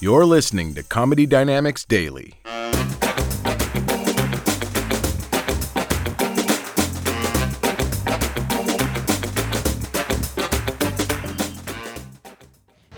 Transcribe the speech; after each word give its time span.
You're 0.00 0.24
listening 0.24 0.74
to 0.74 0.84
Comedy 0.84 1.26
Dynamics 1.26 1.84
Daily. 1.84 2.34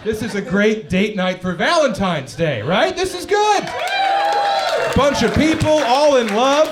This 0.05 0.23
is 0.23 0.35
a 0.35 0.43
great 0.43 0.91
date 0.91 1.17
night 1.17 1.41
for 1.41 1.55
Valentine's 1.55 2.35
Day, 2.35 2.61
right? 2.61 2.95
This 2.95 3.15
is 3.15 3.25
good. 3.25 3.65
Bunch 4.95 5.23
of 5.23 5.35
people 5.35 5.71
all 5.71 6.19
in 6.19 6.27
love, 6.35 6.69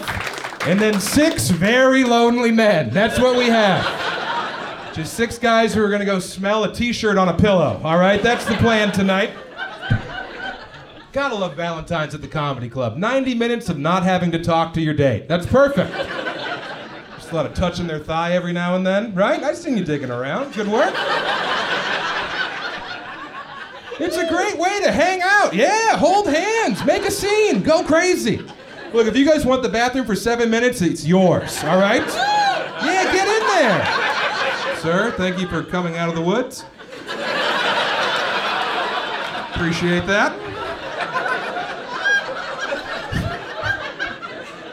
and 0.66 0.78
then 0.78 1.00
six 1.00 1.48
very 1.48 2.04
lonely 2.04 2.52
men. 2.52 2.90
That's 2.90 3.18
what 3.18 3.34
we 3.34 3.46
have. 3.46 4.94
Just 4.94 5.14
six 5.14 5.38
guys 5.38 5.72
who 5.72 5.82
are 5.82 5.88
gonna 5.88 6.04
go 6.04 6.18
smell 6.18 6.64
a 6.64 6.74
t 6.74 6.92
shirt 6.92 7.16
on 7.16 7.30
a 7.30 7.34
pillow, 7.34 7.80
all 7.82 7.96
right? 7.96 8.22
That's 8.22 8.44
the 8.44 8.56
plan 8.56 8.92
tonight. 8.92 9.30
Gotta 11.12 11.34
love 11.34 11.54
Valentine's 11.56 12.14
at 12.14 12.20
the 12.20 12.28
Comedy 12.28 12.68
Club. 12.68 12.96
90 12.98 13.34
minutes 13.34 13.68
of 13.70 13.78
not 13.78 14.02
having 14.02 14.30
to 14.32 14.42
talk 14.42 14.74
to 14.74 14.80
your 14.80 14.92
date. 14.92 15.26
That's 15.26 15.46
perfect. 15.46 15.90
Just 17.16 17.32
a 17.32 17.34
lot 17.34 17.46
of 17.46 17.54
touching 17.54 17.86
their 17.86 17.98
thigh 17.98 18.32
every 18.32 18.52
now 18.52 18.76
and 18.76 18.86
then, 18.86 19.14
right? 19.14 19.42
I've 19.42 19.56
seen 19.56 19.76
you 19.78 19.84
digging 19.84 20.10
around. 20.10 20.52
Good 20.52 20.68
work. 20.68 20.94
It's 24.00 24.16
a 24.16 24.28
great 24.28 24.56
way 24.58 24.80
to 24.80 24.92
hang 24.92 25.22
out. 25.22 25.54
Yeah, 25.54 25.96
hold 25.96 26.28
hands, 26.28 26.84
make 26.84 27.04
a 27.04 27.10
scene, 27.10 27.62
go 27.62 27.82
crazy. 27.82 28.44
Look, 28.92 29.06
if 29.06 29.16
you 29.16 29.26
guys 29.26 29.44
want 29.44 29.62
the 29.62 29.68
bathroom 29.68 30.06
for 30.06 30.14
seven 30.14 30.50
minutes, 30.50 30.82
it's 30.82 31.04
yours, 31.04 31.64
all 31.64 31.78
right? 31.78 32.06
Yeah, 32.06 33.12
get 33.12 33.26
in 33.26 33.46
there. 33.48 34.76
Sir, 34.76 35.10
thank 35.16 35.40
you 35.40 35.48
for 35.48 35.64
coming 35.64 35.96
out 35.96 36.08
of 36.08 36.14
the 36.14 36.22
woods. 36.22 36.64
Appreciate 39.54 40.06
that. 40.06 40.57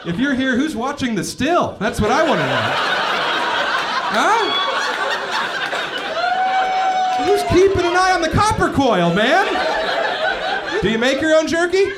If 0.06 0.18
you're 0.20 0.34
here, 0.34 0.56
who's 0.56 0.76
watching 0.76 1.16
the 1.16 1.24
still? 1.24 1.76
That's 1.80 2.00
what 2.00 2.12
I 2.12 2.22
want 2.22 2.40
to 2.40 2.46
know. 2.46 2.60
Huh? 4.14 4.62
Who's 7.24 7.42
keeping 7.50 7.84
an 7.84 7.96
eye 7.96 8.12
on 8.12 8.22
the 8.22 8.28
copper 8.28 8.72
coil, 8.72 9.12
man? 9.12 9.46
Do 10.80 10.90
you 10.90 10.98
make 10.98 11.20
your 11.20 11.34
own 11.34 11.48
jerky? 11.48 11.90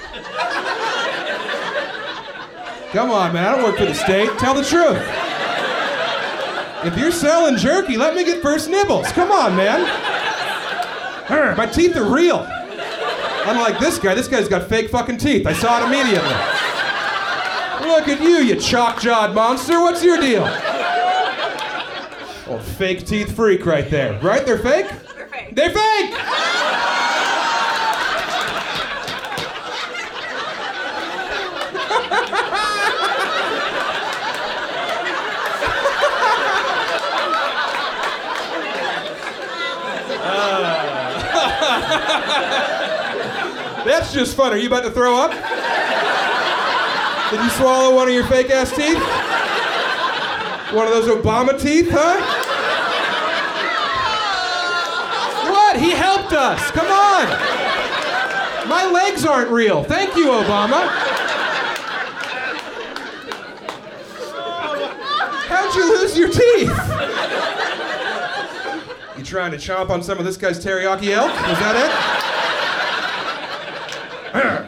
Come 2.93 3.11
on, 3.11 3.35
man. 3.35 3.45
I 3.45 3.55
don't 3.55 3.63
work 3.63 3.77
for 3.77 3.85
the 3.85 3.95
state. 3.95 4.31
Tell 4.39 4.55
the 4.55 4.65
truth. 4.65 4.97
If 6.87 6.97
you're 6.97 7.13
selling 7.13 7.59
jerky, 7.59 7.99
let 7.99 8.15
me 8.15 8.25
get 8.25 8.41
first 8.41 8.71
nibbles. 8.71 9.13
Come 9.13 9.31
on, 9.31 9.55
man. 9.55 9.83
My 11.59 11.67
teeth 11.67 11.95
are 11.97 12.11
real. 12.11 12.47
Unlike 13.47 13.81
this 13.81 13.99
guy, 13.99 14.15
this 14.15 14.29
guy's 14.29 14.49
got 14.49 14.67
fake 14.67 14.89
fucking 14.89 15.19
teeth. 15.19 15.47
I 15.47 15.53
saw 15.53 15.83
it 15.83 15.87
immediately. 15.87 16.35
Look 17.81 18.09
at 18.09 18.21
you, 18.21 18.39
you 18.39 18.57
chalk 18.57 19.01
jawed 19.01 19.35
monster. 19.35 19.81
What's 19.81 20.03
your 20.03 20.19
deal? 20.21 20.45
Oh, 22.51 22.59
fake 22.77 23.07
teeth 23.07 23.35
freak 23.37 23.67
right 23.67 23.89
there. 23.91 24.19
Right? 24.21 24.45
They're 24.45 24.59
fake? 24.59 24.87
They're 25.15 25.29
fake. 25.29 25.55
They're 25.55 25.71
fake! 25.71 26.15
That's 43.85 44.13
just 44.13 44.37
fun. 44.37 44.53
Are 44.53 44.57
you 44.57 44.67
about 44.67 44.85
to 44.85 44.91
throw 44.91 45.17
up? 45.17 45.33
Did 47.31 47.41
you 47.43 47.51
swallow 47.51 47.95
one 47.95 48.09
of 48.09 48.15
your 48.15 48.25
fake 48.25 48.51
ass 48.51 48.71
teeth? 48.75 48.97
One 50.75 50.87
of 50.87 50.95
those 50.95 51.09
Obama 51.09 51.61
teeth, 51.61 51.89
huh? 51.91 52.17
What? 55.51 55.79
He 55.79 55.91
helped 55.91 56.33
us. 56.33 56.71
Come 56.71 56.87
on. 56.87 57.29
My 58.67 58.87
legs 58.91 59.27
aren't 59.27 59.51
real. 59.51 59.85
Thank 59.85 60.17
you, 60.17 60.29
Obama. 60.29 60.89
How'd 65.49 65.75
you 65.75 65.99
lose 66.01 66.17
your 66.17 66.29
teeth? 66.29 66.73
You 69.19 69.25
trying 69.25 69.51
to 69.51 69.59
chomp 69.59 69.91
on 69.91 70.03
some 70.03 70.19
of 70.19 70.25
this 70.25 70.39
guy's 70.39 70.65
teriyaki 70.65 71.11
elk? 71.11 71.31
Is 71.31 71.59
that 71.59 71.77
it? 74.35 74.68